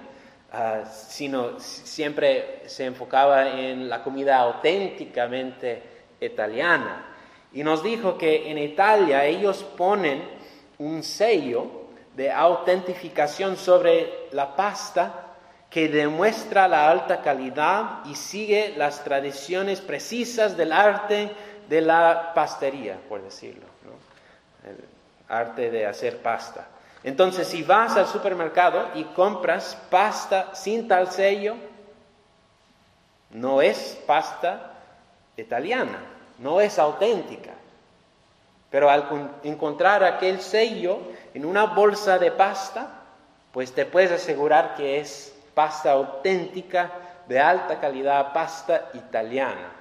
ah, 0.52 0.84
sino 0.86 1.58
siempre 1.60 2.64
se 2.66 2.86
enfocaba 2.86 3.50
en 3.50 3.90
la 3.90 4.04
comida 4.04 4.40
auténticamente 4.40 5.84
italiana. 6.20 7.06
Y 7.54 7.64
nos 7.64 7.82
dijo 7.82 8.18
que 8.18 8.50
en 8.52 8.58
Italia 8.58 9.26
ellos 9.26 9.64
ponen 9.64 10.43
un 10.80 11.04
sello 11.04 11.84
de 12.16 12.32
autentificación 12.32 13.58
sobre 13.58 14.28
la 14.32 14.56
pasta 14.56 15.24
que 15.70 15.90
demuestra 15.90 16.68
la 16.68 16.90
alta 16.90 17.22
calidad 17.22 18.06
y 18.06 18.16
sigue 18.16 18.76
las 18.78 19.04
tradiciones 19.04 19.82
precisas 19.82 20.56
del 20.56 20.72
arte 20.72 21.32
de 21.68 21.82
la 21.82 22.32
pastería, 22.36 23.00
por 23.10 23.24
decirlo, 23.24 23.66
el 24.64 24.78
arte 25.28 25.72
de 25.72 25.88
hacer 25.88 26.22
pasta. 26.22 26.68
Entonces, 27.04 27.48
si 27.48 27.64
vas 27.64 27.98
al 27.98 28.08
supermercado 28.08 28.90
y 28.94 29.04
compras 29.06 29.76
pasta 29.90 30.54
sin 30.54 30.88
tal 30.88 31.12
sello, 31.12 31.56
no 33.32 33.62
es 33.62 34.00
pasta 34.06 34.74
italiana, 35.36 36.00
no 36.38 36.62
es 36.62 36.78
auténtica. 36.78 37.52
Pero 38.74 38.90
al 38.90 39.08
encontrar 39.44 40.04
aquel 40.04 40.42
sello 40.42 40.98
en 41.36 41.46
una 41.46 41.66
bolsa 41.66 42.18
de 42.18 42.32
pasta, 42.32 43.04
pues 43.52 43.72
te 43.72 43.86
puedes 43.86 44.12
asegurar 44.12 44.74
que 44.74 45.00
es 45.00 45.32
pasta 45.54 45.92
auténtica, 45.92 46.92
de 47.28 47.40
alta 47.40 47.80
calidad, 47.80 48.34
pasta 48.34 48.90
italiana. 48.96 49.72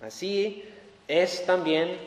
Así 0.00 0.64
es 1.06 1.44
también 1.44 1.98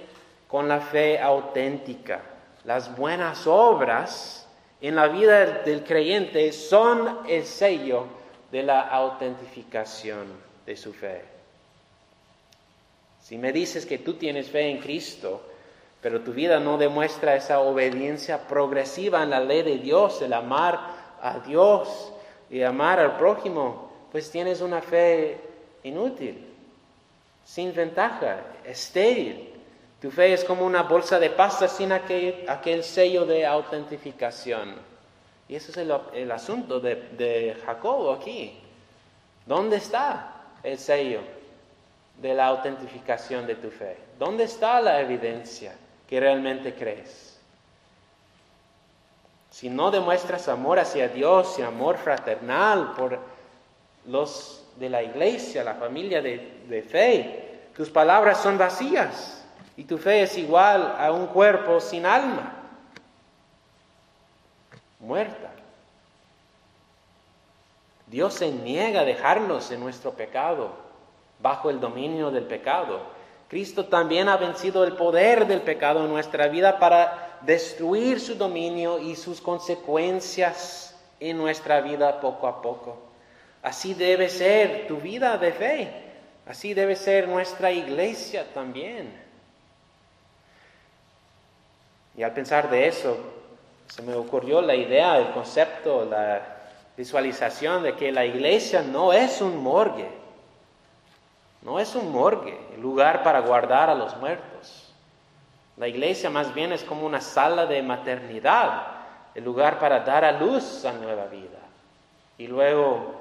con 0.48 0.68
la 0.68 0.80
fe 0.80 1.20
auténtica. 1.22 2.22
Las 2.64 2.98
buenas 2.98 3.46
obras 3.46 4.48
en 4.82 4.96
la 4.96 5.08
vida 5.10 5.46
del 5.62 5.84
creyente 5.84 6.54
son 6.54 7.20
el 7.30 7.46
sello 7.46 8.08
de 8.52 8.64
la 8.64 8.82
autentificación 8.82 10.26
de 10.66 10.76
su 10.76 10.92
fe. 10.92 11.22
Si 13.22 13.38
me 13.38 13.52
dices 13.52 13.86
que 13.86 14.00
tú 14.00 14.16
tienes 14.16 14.50
fe 14.50 14.72
en 14.72 14.80
Cristo, 14.80 15.54
pero 16.08 16.22
tu 16.22 16.32
vida 16.32 16.58
no 16.62 16.78
demuestra 16.78 17.36
esa 17.36 17.60
obediencia 17.60 18.48
progresiva 18.48 19.24
en 19.24 19.32
la 19.32 19.42
ley 19.42 19.62
de 19.62 19.78
Dios, 19.78 20.22
el 20.22 20.32
amar 20.32 20.80
a 21.22 21.40
Dios 21.40 22.14
y 22.50 22.62
amar 22.62 23.02
al 23.02 23.18
prójimo, 23.18 23.92
pues 24.10 24.32
tienes 24.32 24.62
una 24.62 24.82
fe 24.82 25.38
inútil, 25.84 26.48
sin 27.44 27.76
ventaja, 27.76 28.38
estéril. 28.64 29.54
Tu 30.02 30.10
fe 30.10 30.32
es 30.32 30.46
como 30.46 30.66
una 30.66 30.84
bolsa 30.84 31.20
de 31.20 31.30
pasta 31.30 31.68
sin 31.68 31.92
aquel, 31.92 32.84
sello 32.86 33.26
de 33.26 33.46
autentificación. 33.46 34.76
Y 35.50 35.56
ese 35.56 35.72
es 35.72 35.78
el, 36.14 36.32
asunto 36.32 36.80
de, 36.80 36.96
de 37.18 37.58
Jacobo 37.66 38.14
aquí. 38.14 38.58
¿Dónde 39.46 39.76
está 39.76 40.36
el 40.64 40.78
sello 40.78 41.20
de 42.22 42.34
la 42.34 42.48
autentificación 42.48 43.46
de 43.46 43.56
tu 43.56 43.70
fe? 43.70 43.98
¿Dónde 44.18 44.46
está 44.46 44.80
la 44.80 45.02
evidencia 45.02 45.76
que 46.08 46.20
realmente 46.20 46.74
crees? 46.74 47.40
Si 49.52 49.70
no 49.70 49.92
demuestras 49.92 50.48
amor 50.48 50.80
hacia 50.80 51.08
Dios 51.10 51.58
y 51.58 51.64
amor 51.64 51.98
fraternal 51.98 52.94
por 52.96 53.20
los 54.06 54.64
de 54.78 54.90
la 54.90 55.02
iglesia, 55.02 55.64
la 55.64 55.74
familia 55.76 56.22
de, 56.22 56.64
de 56.68 56.82
fe, 56.84 57.70
tus 57.76 57.90
palabras 57.90 58.42
son 58.42 58.58
vacías. 58.58 59.44
Y 59.76 59.84
tu 59.84 59.98
fe 59.98 60.24
es 60.24 60.38
igual 60.38 60.96
a 60.98 61.12
un 61.12 61.28
cuerpo 61.28 61.80
sin 61.80 62.06
alma, 62.06 62.54
muerta. 65.00 65.52
Dios 68.08 68.34
se 68.34 68.52
niega 68.52 69.02
a 69.02 69.06
dejarnos 69.06 69.70
en 69.70 69.82
nuestro 69.82 70.14
pecado, 70.14 70.72
bajo 71.40 71.70
el 71.70 71.80
dominio 71.80 72.32
del 72.32 72.46
pecado. 72.46 73.02
Cristo 73.48 73.86
también 73.86 74.28
ha 74.28 74.38
vencido 74.38 74.84
el 74.84 74.94
poder 74.94 75.48
del 75.48 75.62
pecado 75.62 76.04
en 76.04 76.10
nuestra 76.10 76.48
vida 76.48 76.80
para 76.80 77.40
destruir 77.42 78.20
su 78.20 78.36
dominio 78.36 79.00
y 79.00 79.16
sus 79.16 79.40
consecuencias 79.40 80.96
en 81.20 81.38
nuestra 81.38 81.82
vida 81.82 82.20
poco 82.20 82.48
a 82.48 82.62
poco. 82.62 82.98
Así 83.64 83.94
debe 83.94 84.30
ser 84.30 84.88
tu 84.88 84.98
vida 84.98 85.38
de 85.38 85.52
fe, 85.52 85.92
así 86.46 86.74
debe 86.74 86.96
ser 86.96 87.28
nuestra 87.28 87.72
iglesia 87.72 88.46
también. 88.54 89.14
Y 92.16 92.24
al 92.24 92.34
pensar 92.34 92.70
de 92.70 92.88
eso, 92.88 93.18
se 93.88 94.02
me 94.02 94.14
ocurrió 94.14 94.62
la 94.62 94.76
idea, 94.76 95.18
el 95.18 95.32
concepto, 95.32 96.06
la 96.06 96.42
visualización 96.98 97.84
de 97.84 97.96
que 97.96 98.12
la 98.12 98.26
iglesia 98.26 98.82
no 98.82 99.14
es 99.14 99.40
un 99.40 99.58
morgue, 99.58 100.08
no 101.68 101.82
es 101.82 101.96
un 101.96 102.14
morgue, 102.14 102.58
el 102.74 102.82
lugar 102.82 103.24
para 103.24 103.42
guardar 103.42 103.90
a 103.90 103.94
los 103.94 104.16
muertos. 104.16 104.90
La 105.76 105.90
iglesia 105.90 106.30
más 106.30 106.54
bien 106.54 106.72
es 106.72 106.82
como 106.82 107.06
una 107.06 107.20
sala 107.20 107.66
de 107.66 107.84
maternidad, 107.84 108.84
el 109.36 109.44
lugar 109.44 109.78
para 109.78 110.00
dar 110.00 110.24
a 110.24 110.32
luz 110.32 110.86
a 110.86 110.94
nueva 110.94 111.26
vida 111.26 111.60
y 112.38 112.48
luego 112.48 113.16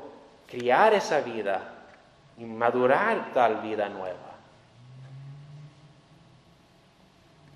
criar 0.46 0.94
esa 0.94 1.22
vida 1.22 1.61
y 2.38 2.44
madurar 2.44 3.32
tal 3.35 3.56
vida 3.56 3.88
nueva. 3.88 4.14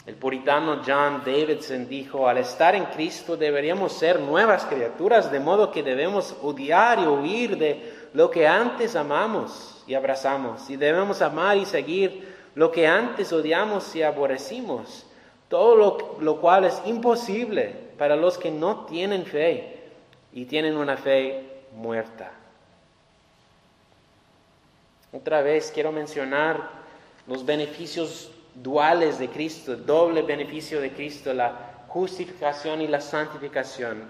El 0.07 0.16
puritano 0.16 0.83
John 0.85 1.22
Davidson 1.24 1.88
dijo, 1.88 2.26
al 2.26 2.38
estar 2.38 2.74
en 2.74 2.87
Cristo 2.87 3.37
deberíamos 3.37 3.92
ser 3.92 4.18
nuevas 4.18 4.64
criaturas, 4.64 5.31
de 5.31 5.38
modo 5.38 5.70
que 5.70 5.85
debemos 5.85 6.35
odiar 6.42 6.98
y 6.98 7.07
huir 7.07 7.57
de 7.57 8.00
lo 8.12 8.31
que 8.31 8.46
antes 8.46 8.96
amamos 8.96 9.83
y 9.87 9.94
abrazamos, 9.94 10.68
y 10.70 10.77
debemos 10.77 11.23
amar 11.23 11.57
y 11.57 11.64
seguir 11.64 12.35
lo 12.55 12.70
que 12.70 12.87
antes 12.87 13.33
odiamos 13.33 13.94
y 13.94 14.03
aborrecimos, 14.03 15.07
todo 15.49 15.77
lo, 15.77 16.16
lo 16.20 16.40
cual 16.40 16.64
es 16.64 16.81
imposible 16.87 17.75
para 17.99 18.16
los 18.16 18.38
que 18.38 18.51
no 18.51 18.87
tienen 18.87 19.25
fe 19.25 19.81
y 20.33 20.44
tienen 20.44 20.77
una 20.77 20.96
fe 20.96 21.44
muerta. 21.75 22.33
Otra 25.12 25.42
vez 25.42 25.73
quiero 25.75 25.90
mencionar 25.90 26.68
los 27.27 27.44
beneficios 27.44 28.31
duales 28.55 29.18
de 29.18 29.29
Cristo, 29.29 29.77
doble 29.77 30.23
beneficio 30.23 30.81
de 30.81 30.92
Cristo, 30.92 31.35
la 31.35 31.85
justificación 31.88 32.81
y 32.81 32.88
la 32.88 33.01
santificación. 33.01 34.05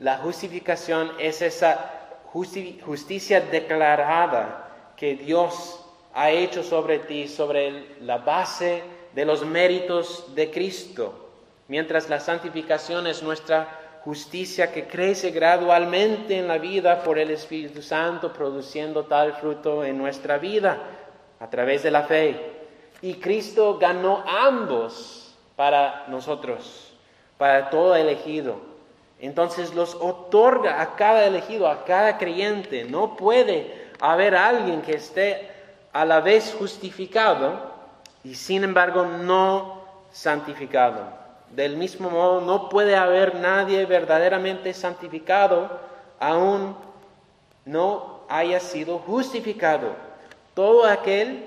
La 0.00 0.18
justificación 0.18 1.12
es 1.18 1.42
esa 1.42 2.01
justicia 2.32 3.40
declarada 3.40 4.94
que 4.96 5.16
Dios 5.16 5.84
ha 6.14 6.30
hecho 6.30 6.62
sobre 6.62 7.00
ti, 7.00 7.28
sobre 7.28 8.00
la 8.00 8.18
base 8.18 8.82
de 9.14 9.24
los 9.24 9.44
méritos 9.44 10.34
de 10.34 10.50
Cristo, 10.50 11.28
mientras 11.68 12.08
la 12.08 12.20
santificación 12.20 13.06
es 13.06 13.22
nuestra 13.22 14.00
justicia 14.04 14.72
que 14.72 14.86
crece 14.86 15.30
gradualmente 15.30 16.38
en 16.38 16.48
la 16.48 16.58
vida 16.58 17.02
por 17.02 17.18
el 17.18 17.30
Espíritu 17.30 17.82
Santo, 17.82 18.32
produciendo 18.32 19.04
tal 19.04 19.34
fruto 19.34 19.84
en 19.84 19.98
nuestra 19.98 20.38
vida 20.38 20.78
a 21.38 21.50
través 21.50 21.82
de 21.82 21.90
la 21.90 22.02
fe. 22.02 22.52
Y 23.00 23.14
Cristo 23.14 23.78
ganó 23.78 24.24
ambos 24.26 25.34
para 25.56 26.06
nosotros, 26.08 26.94
para 27.36 27.70
todo 27.70 27.94
elegido. 27.94 28.71
Entonces 29.22 29.72
los 29.72 29.94
otorga 29.94 30.82
a 30.82 30.96
cada 30.96 31.24
elegido, 31.24 31.68
a 31.68 31.84
cada 31.84 32.18
creyente. 32.18 32.84
No 32.84 33.16
puede 33.16 33.88
haber 34.00 34.34
alguien 34.34 34.82
que 34.82 34.96
esté 34.96 35.48
a 35.92 36.04
la 36.04 36.20
vez 36.20 36.54
justificado 36.58 37.70
y 38.24 38.34
sin 38.34 38.64
embargo 38.64 39.04
no 39.04 39.84
santificado. 40.10 41.04
Del 41.54 41.76
mismo 41.76 42.10
modo, 42.10 42.40
no 42.40 42.68
puede 42.68 42.96
haber 42.96 43.36
nadie 43.36 43.86
verdaderamente 43.86 44.74
santificado 44.74 45.70
aún 46.18 46.74
no 47.64 48.22
haya 48.28 48.58
sido 48.58 48.98
justificado. 48.98 49.94
Todo 50.54 50.84
aquel 50.84 51.46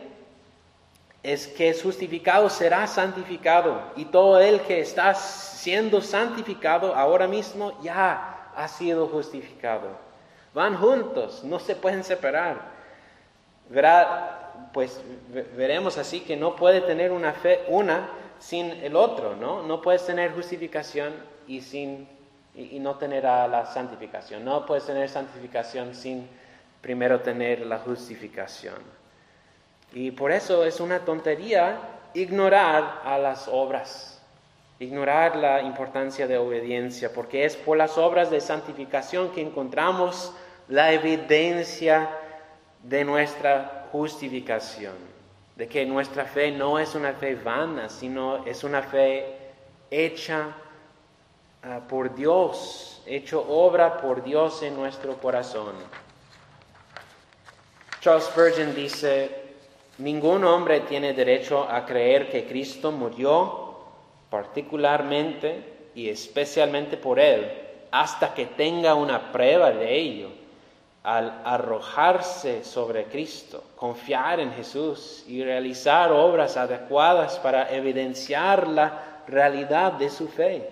es 1.25 1.47
que 1.47 1.73
justificado 1.73 2.49
será 2.51 2.85
santificado 2.85 3.81
y 3.95 4.05
todo 4.05 4.39
el 4.39 4.61
que 4.61 4.79
está 4.79 5.15
siendo 5.15 5.99
santificado 5.99 6.93
ahora 6.93 7.27
mismo 7.27 7.81
ya 7.81 8.51
ha 8.55 8.67
sido 8.67 9.07
justificado. 9.07 9.87
Van 10.53 10.77
juntos, 10.77 11.43
no 11.43 11.59
se 11.59 11.75
pueden 11.75 12.03
separar. 12.03 12.61
Verá, 13.69 14.69
pues 14.71 15.01
veremos 15.57 15.97
así 15.97 16.19
que 16.19 16.37
no 16.37 16.55
puede 16.55 16.81
tener 16.81 17.11
una 17.11 17.33
fe 17.33 17.63
una 17.69 18.07
sin 18.37 18.67
el 18.67 18.95
otro, 18.95 19.35
¿no? 19.35 19.63
No 19.63 19.81
puedes 19.81 20.05
tener 20.05 20.31
justificación 20.33 21.11
y 21.47 21.61
sin 21.61 22.07
y 22.53 22.79
no 22.79 22.95
tener 22.95 23.25
a 23.25 23.47
la 23.47 23.65
santificación. 23.65 24.45
No 24.45 24.63
puedes 24.67 24.85
tener 24.85 25.09
santificación 25.09 25.95
sin 25.95 26.29
primero 26.81 27.21
tener 27.21 27.65
la 27.65 27.79
justificación. 27.79 28.75
Y 29.95 30.11
por 30.11 30.33
eso 30.33 30.65
es 30.65 30.81
una 30.81 30.99
tontería 31.05 31.79
ignorar 32.13 33.01
a 33.05 33.17
las 33.17 33.47
obras, 33.47 34.21
ignorar 34.77 35.37
la 35.37 35.61
importancia 35.61 36.27
de 36.27 36.37
obediencia, 36.37 37.13
porque 37.13 37.45
es 37.45 37.55
por 37.55 37.77
las 37.77 37.97
obras 37.97 38.29
de 38.29 38.41
santificación 38.41 39.31
que 39.31 39.41
encontramos 39.41 40.33
la 40.67 40.91
evidencia 40.91 42.09
de 42.83 43.05
nuestra 43.05 43.87
justificación, 43.93 44.95
de 45.55 45.69
que 45.69 45.85
nuestra 45.85 46.25
fe 46.25 46.51
no 46.51 46.77
es 46.77 46.93
una 46.93 47.13
fe 47.13 47.35
vana, 47.35 47.87
sino 47.87 48.45
es 48.45 48.65
una 48.65 48.83
fe 48.83 49.53
hecha 49.89 50.57
ah, 51.63 51.79
por 51.87 52.13
Dios, 52.13 53.01
hecho 53.05 53.45
obra 53.47 54.01
por 54.01 54.25
Dios 54.25 54.61
en 54.61 54.75
nuestro 54.75 55.15
corazón. 55.19 55.73
Charles 58.01 58.25
Spurgeon 58.25 58.75
dice, 58.75 59.44
ningún 59.97 60.43
hombre 60.43 60.81
tiene 60.81 61.13
derecho 61.13 61.67
a 61.69 61.85
creer 61.85 62.29
que 62.29 62.45
Cristo 62.45 62.91
murió 62.91 63.75
particularmente 64.29 65.91
y 65.95 66.09
especialmente 66.09 66.97
por 66.97 67.19
él, 67.19 67.49
hasta 67.91 68.33
que 68.33 68.45
tenga 68.45 68.95
una 68.95 69.31
prueba 69.31 69.71
de 69.71 69.95
ello. 69.95 70.29
Al 71.03 71.41
arrojarse 71.45 72.63
sobre 72.63 73.05
Cristo, 73.05 73.63
confiar 73.75 74.39
en 74.39 74.51
Jesús 74.53 75.23
y 75.27 75.43
realizar 75.43 76.11
obras 76.11 76.57
adecuadas 76.57 77.37
para 77.39 77.71
evidenciar 77.71 78.67
la 78.67 79.21
realidad 79.27 79.93
de 79.93 80.09
su 80.09 80.27
fe. 80.27 80.67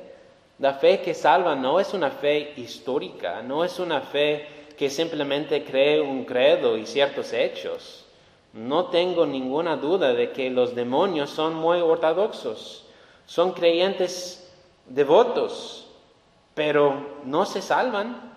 La 0.57 0.73
fe 0.73 1.01
que 1.01 1.13
salva 1.13 1.55
no 1.55 1.79
es 1.79 1.93
una 1.93 2.09
fe 2.09 2.53
histórica, 2.57 3.43
no 3.43 3.63
es 3.63 3.79
una 3.79 4.01
fe 4.01 4.47
que 4.77 4.89
simplemente 4.89 5.63
cree 5.63 6.01
un 6.01 6.25
credo 6.25 6.77
y 6.77 6.86
ciertos 6.86 7.31
hechos. 7.31 8.02
No 8.53 8.85
tengo 8.85 9.25
ninguna 9.25 9.77
duda 9.77 10.13
de 10.13 10.31
que 10.31 10.49
los 10.51 10.75
demonios 10.75 11.31
son 11.31 11.55
muy 11.55 11.81
ortodoxos, 11.81 12.85
son 13.25 13.51
creyentes 13.53 14.51
devotos, 14.87 15.87
pero 16.53 17.21
no 17.25 17.45
se 17.45 17.61
salvan. 17.61 18.31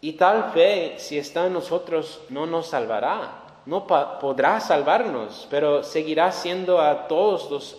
Y 0.00 0.12
tal 0.12 0.52
fe, 0.52 0.94
si 0.98 1.18
está 1.18 1.46
en 1.46 1.54
nosotros, 1.54 2.20
no 2.28 2.46
nos 2.46 2.68
salvará. 2.68 3.44
No 3.66 3.86
podrá 3.86 4.60
salvarnos, 4.60 5.46
pero 5.50 5.82
seguirá 5.82 6.30
siendo 6.30 6.80
a 6.80 7.08
todos 7.08 7.50
los 7.50 7.76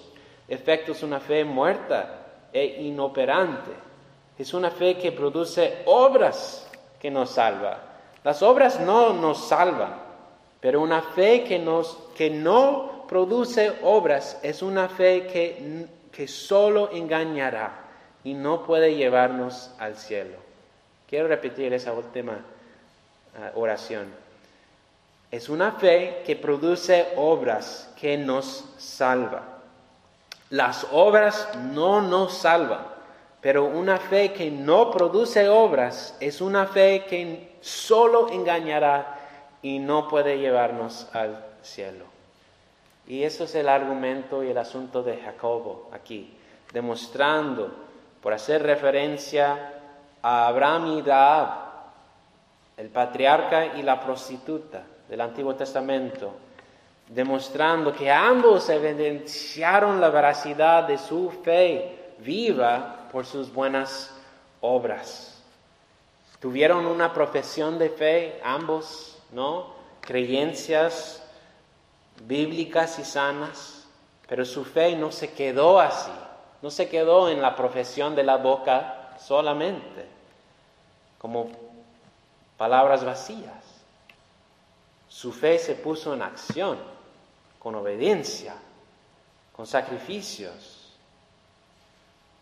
efectos 0.47 1.01
una 1.03 1.19
fe 1.19 1.45
muerta 1.45 2.19
e 2.51 2.81
inoperante. 2.81 3.71
Es 4.37 4.53
una 4.53 4.71
fe 4.71 4.97
que 4.97 5.11
produce 5.11 5.83
obras 5.85 6.69
que 6.99 7.09
nos 7.09 7.31
salva. 7.31 7.77
Las 8.23 8.41
obras 8.43 8.79
no 8.79 9.13
nos 9.13 9.47
salvan, 9.47 10.08
pero 10.61 10.81
una 10.81 11.01
fe 11.01 11.43
que, 11.43 11.59
nos, 11.59 11.97
que 12.15 12.29
no 12.29 13.05
produce 13.07 13.73
obras 13.83 14.39
es 14.43 14.61
una 14.61 14.89
fe 14.89 15.27
que, 15.27 15.87
que 16.11 16.27
solo 16.27 16.91
engañará 16.91 17.85
y 18.23 18.33
no 18.33 18.63
puede 18.63 18.95
llevarnos 18.95 19.71
al 19.79 19.95
cielo. 19.95 20.37
Quiero 21.07 21.27
repetir 21.27 21.73
esa 21.73 21.93
última 21.93 22.39
ah, 23.37 23.51
oración. 23.55 24.07
Es 25.31 25.47
una 25.47 25.71
fe 25.73 26.23
que 26.25 26.35
produce 26.35 27.07
obras 27.15 27.89
que 27.99 28.17
nos 28.17 28.65
salva. 28.77 29.43
Las 30.49 30.87
obras 30.91 31.47
no 31.71 32.01
nos 32.01 32.33
salvan, 32.33 32.85
pero 33.39 33.65
una 33.65 33.97
fe 33.97 34.33
que 34.33 34.51
no 34.51 34.91
produce 34.91 35.47
obras 35.47 36.15
es 36.19 36.41
una 36.41 36.65
fe 36.65 37.05
que 37.07 37.57
solo 37.61 38.29
engañará 38.29 39.18
y 39.61 39.79
no 39.79 40.07
puede 40.07 40.37
llevarnos 40.37 41.07
al 41.13 41.45
cielo. 41.61 42.05
Y 43.07 43.23
eso 43.23 43.45
es 43.45 43.55
el 43.55 43.67
argumento 43.67 44.43
y 44.43 44.49
el 44.51 44.57
asunto 44.57 45.01
de 45.03 45.17
Jacobo 45.17 45.89
aquí, 45.91 46.37
demostrando 46.71 47.71
por 48.21 48.33
hacer 48.33 48.63
referencia 48.63 49.73
a 50.21 50.47
Abraham 50.47 50.97
y 50.97 51.01
Daab, 51.01 51.69
el 52.77 52.89
patriarca 52.89 53.77
y 53.77 53.81
la 53.81 53.99
prostituta 53.99 54.83
del 55.09 55.21
Antiguo 55.21 55.55
Testamento, 55.55 56.33
demostrando 57.07 57.91
que 57.91 58.11
ambos 58.11 58.69
evidenciaron 58.69 59.99
la 59.99 60.09
veracidad 60.09 60.83
de 60.87 60.97
su 60.97 61.31
fe 61.43 62.13
viva 62.19 63.07
por 63.11 63.25
sus 63.25 63.51
buenas 63.51 64.15
obras. 64.61 65.43
Tuvieron 66.39 66.85
una 66.85 67.13
profesión 67.13 67.77
de 67.77 67.89
fe 67.89 68.39
ambos, 68.43 69.18
¿no? 69.31 69.73
Creencias 70.01 71.23
bíblicas 72.23 72.99
y 72.99 73.05
sanas, 73.05 73.87
pero 74.27 74.45
su 74.45 74.65
fe 74.65 74.95
no 74.95 75.11
se 75.11 75.31
quedó 75.33 75.79
así 75.79 76.11
no 76.61 76.69
se 76.69 76.89
quedó 76.89 77.29
en 77.29 77.41
la 77.41 77.55
profesión 77.55 78.15
de 78.15 78.23
la 78.23 78.37
boca 78.37 79.15
solamente, 79.19 80.05
como 81.17 81.49
palabras 82.57 83.03
vacías. 83.03 83.63
Su 85.07 85.31
fe 85.31 85.57
se 85.57 85.75
puso 85.75 86.13
en 86.13 86.21
acción, 86.21 86.77
con 87.59 87.75
obediencia, 87.75 88.55
con 89.55 89.65
sacrificios. 89.65 90.75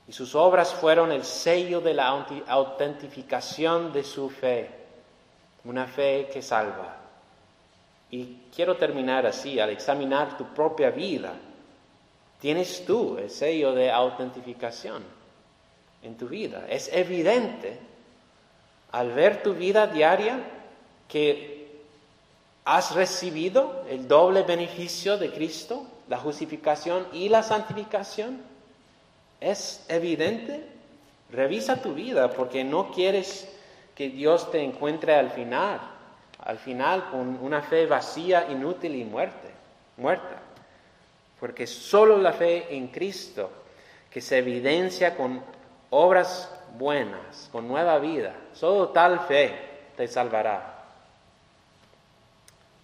Y 0.07 0.13
sus 0.13 0.35
obras 0.35 0.73
fueron 0.73 1.11
el 1.11 1.23
sello 1.23 1.81
de 1.81 1.93
la 1.93 2.07
autentificación 2.47 3.93
de 3.93 4.03
su 4.03 4.29
fe, 4.29 4.86
una 5.67 5.87
fe 5.87 6.29
que 6.31 6.41
salva. 6.41 6.95
Y 8.09 8.37
quiero 8.55 8.77
terminar 8.77 9.25
así, 9.25 9.59
al 9.59 9.69
examinar 9.69 10.37
tu 10.37 10.45
propia 10.53 10.89
vida 10.89 11.33
Tienes 12.39 12.85
tú 12.85 13.17
el 13.17 13.29
sello 13.29 13.73
de 13.73 13.91
autentificación 13.91 15.03
en 16.03 16.17
tu 16.17 16.27
vida. 16.27 16.65
Es 16.69 16.89
evidente 16.93 17.79
al 18.91 19.11
ver 19.11 19.41
tu 19.41 19.53
vida 19.53 19.87
diaria 19.87 20.39
que 21.07 21.81
has 22.63 22.93
recibido 22.93 23.83
el 23.89 24.07
doble 24.07 24.43
beneficio 24.43 25.17
de 25.17 25.31
Cristo, 25.31 25.87
la 26.07 26.17
justificación 26.17 27.07
y 27.11 27.29
la 27.29 27.41
santificación. 27.41 28.41
Es 29.41 29.83
evidente. 29.87 30.63
Revisa 31.31 31.81
tu 31.81 31.93
vida 31.93 32.29
porque 32.29 32.63
no 32.63 32.91
quieres 32.91 33.51
que 33.97 34.09
Dios 34.09 34.49
te 34.51 34.63
encuentre 34.63 35.15
al 35.15 35.31
final, 35.31 35.81
al 36.45 36.59
final 36.59 37.09
con 37.09 37.39
una 37.41 37.61
fe 37.61 37.85
vacía, 37.85 38.49
inútil 38.49 38.95
y 38.95 39.03
muerte, 39.03 39.49
muerta 39.97 40.43
porque 41.39 41.67
solo 41.67 42.17
la 42.17 42.33
fe 42.33 42.75
en 42.75 42.87
Cristo, 42.87 43.51
que 44.09 44.21
se 44.21 44.39
evidencia 44.39 45.15
con 45.15 45.41
obras 45.89 46.51
buenas, 46.77 47.49
con 47.51 47.67
nueva 47.67 47.99
vida, 47.99 48.33
solo 48.53 48.89
tal 48.89 49.19
fe 49.21 49.53
te 49.95 50.07
salvará. 50.07 50.85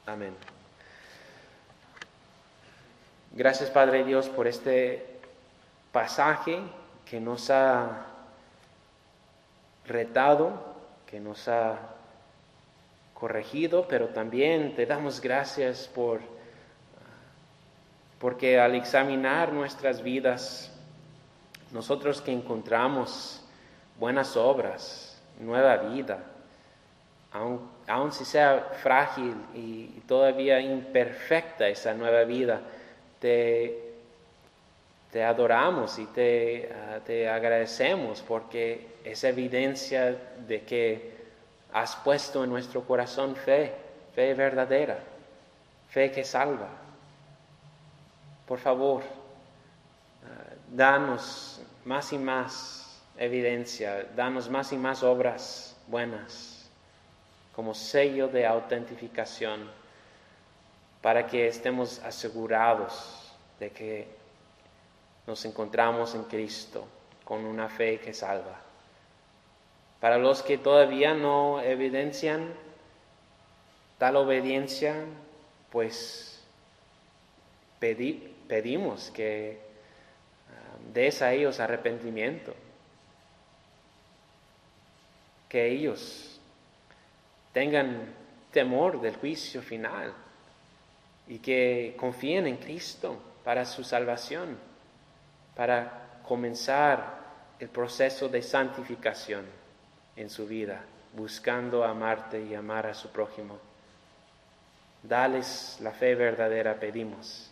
Amén. 0.05 0.35
Gracias 3.31 3.71
Padre 3.71 4.03
Dios 4.03 4.29
por 4.29 4.47
este 4.47 5.19
pasaje 5.91 6.59
que 7.05 7.19
nos 7.19 7.49
ha 7.49 8.05
retado, 9.87 10.72
que 11.13 11.19
nos 11.19 11.47
ha 11.47 11.77
corregido, 13.13 13.87
pero 13.87 14.07
también 14.07 14.75
te 14.75 14.87
damos 14.87 15.21
gracias 15.21 15.87
por 15.93 16.21
porque 18.17 18.59
al 18.59 18.73
examinar 18.73 19.53
nuestras 19.53 20.01
vidas, 20.01 20.71
nosotros 21.71 22.19
que 22.19 22.31
encontramos 22.31 23.45
buenas 23.99 24.35
obras, 24.35 25.21
nueva 25.39 25.77
vida, 25.77 26.17
aun, 27.31 28.11
si 28.11 28.25
sea 28.25 28.71
frágil 28.81 29.35
y 29.53 29.85
todavía 30.07 30.59
imperfecta 30.61 31.67
esa 31.67 31.93
nueva 31.93 32.23
vida, 32.23 32.59
te, 33.19 33.93
te 35.11 35.23
adoramos 35.23 35.99
y 35.99 36.07
te, 36.07 36.73
ah, 36.73 37.01
te 37.05 37.29
agradecemos 37.29 38.23
porque 38.23 38.92
es 39.03 39.23
evidencia 39.23 40.17
de 40.47 40.61
que 40.63 41.13
has 41.71 41.95
puesto 41.97 42.43
en 42.43 42.49
nuestro 42.49 42.83
corazón 42.83 43.35
fe, 43.35 43.73
fe 44.15 44.33
verdadera, 44.33 44.99
fe 45.89 46.11
que 46.11 46.23
salva 46.23 46.83
por 48.47 48.59
favor, 48.59 49.01
ah, 50.25 50.53
danos 50.69 51.61
más 51.85 52.11
y 52.13 52.17
más 52.17 53.01
evidencia, 53.17 54.07
danos 54.15 54.49
más 54.49 54.71
y 54.73 54.77
más 54.77 55.03
obras 55.03 55.75
buenas 55.87 56.69
como 57.55 57.73
sello 57.73 58.27
de 58.27 58.47
autentificación 58.47 59.69
para 61.01 61.27
que 61.27 61.47
estemos 61.47 61.99
asegurados 61.99 63.31
de 63.59 63.69
que 63.71 64.07
nos 65.27 65.45
encontramos 65.45 66.15
en 66.15 66.23
Cristo 66.23 66.85
con 67.23 67.45
una 67.45 67.69
fe 67.69 67.99
que 67.99 68.13
salva. 68.13 68.59
Para 70.03 70.17
los 70.17 70.43
que 70.43 70.57
todavía 70.57 71.13
no 71.13 71.61
evidencian 71.61 72.53
tal 73.97 74.17
obediencia, 74.17 75.05
pues 75.71 76.43
pedimos 77.79 79.11
que 79.11 79.61
um, 80.49 80.91
des 80.91 81.21
a 81.21 81.31
ellos 81.31 81.61
arrepentimiento, 81.61 82.53
que 85.47 85.69
ellos 85.69 86.37
tengan 87.53 88.13
temor 88.51 88.99
del 88.99 89.15
juicio 89.15 89.61
final 89.61 90.13
y 91.29 91.39
que 91.39 91.95
confíen 91.97 92.47
en 92.47 92.57
Cristo 92.57 93.17
para 93.45 93.63
su 93.63 93.85
salvación, 93.85 94.57
para 95.55 96.19
comenzar 96.27 97.21
el 97.57 97.69
proceso 97.69 98.27
de 98.27 98.41
santificación 98.41 99.62
en 100.15 100.29
su 100.29 100.47
vida, 100.47 100.81
buscando 101.13 101.83
amarte 101.83 102.41
y 102.41 102.55
amar 102.55 102.87
a 102.87 102.93
su 102.93 103.09
prójimo. 103.09 103.59
Dales 105.01 105.77
la 105.81 105.91
fe 105.91 106.15
verdadera, 106.15 106.79
pedimos. 106.79 107.51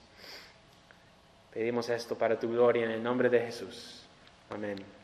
Pedimos 1.53 1.89
esto 1.89 2.17
para 2.17 2.39
tu 2.39 2.49
gloria 2.49 2.85
en 2.85 2.91
el 2.91 3.03
nombre 3.03 3.29
de 3.29 3.41
Jesús. 3.41 4.05
Amén. 4.49 5.00